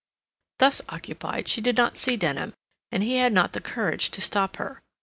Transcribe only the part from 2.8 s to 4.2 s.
and he had not the courage to